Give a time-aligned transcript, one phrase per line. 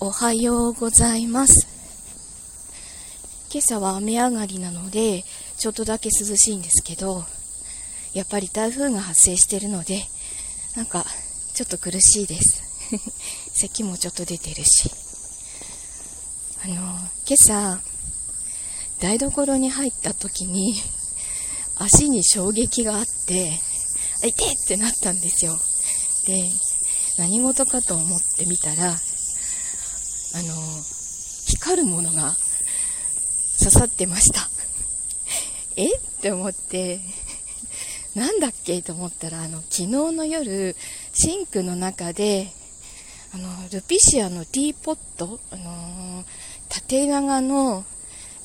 [0.00, 1.66] おはようございます。
[3.52, 5.24] 今朝は雨上がりなので、
[5.56, 7.24] ちょっとだけ涼しいんですけど、
[8.14, 10.04] やっぱり台風が発生してるので、
[10.76, 11.04] なんか、
[11.52, 12.62] ちょっと苦しいです。
[13.58, 14.88] 咳もちょっと出てるし。
[16.62, 17.82] あの、今朝、
[19.00, 20.80] 台所に入った時に、
[21.74, 23.58] 足に衝撃があって、
[24.22, 25.58] あ、痛いってなったんですよ。
[26.24, 26.52] で、
[27.16, 28.96] 何事かと思ってみたら、
[30.34, 30.54] あの、
[31.46, 32.34] 光るものが
[33.58, 34.48] 刺さってました。
[35.76, 35.96] え？
[35.96, 37.00] って思って、
[38.14, 38.82] なんだっけ？
[38.82, 40.76] と思ったら、あの、昨日の夜、
[41.12, 42.52] シンクの中で、
[43.34, 46.24] あの、ルピシアのティーポット、あの
[46.68, 47.84] 縦長の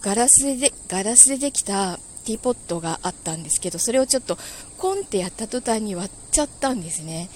[0.01, 4.37] ガラスで、ガラスでできたティーポットがあったんですけど、それをちょっと
[4.77, 7.29] コンってやった途端に割っちゃったんですね。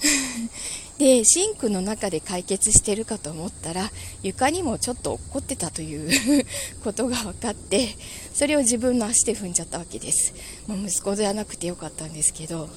[0.98, 3.90] でシンクの中で解決してるかと思ったら
[4.22, 6.46] 床にもちょっと落っこってたという
[6.84, 7.96] ことが分かって
[8.32, 10.32] それを自分の足で踏んじゃったわけです、
[10.68, 12.68] まあ、息子ではなくてよかったんですけど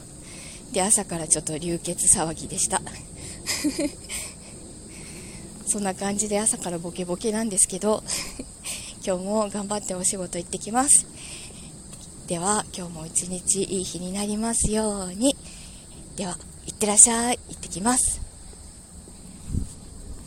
[0.71, 2.81] で朝からちょっと流血騒ぎでした。
[5.65, 8.03] そんな感じで朝からボケボケなんですけど
[9.05, 11.05] 今日も頑張ってお仕事行ってきます。
[12.27, 15.35] では今日も一日いい日になりますように。
[16.15, 16.37] では。
[16.75, 17.39] ってらっしゃい。
[17.49, 18.26] 行ってきます。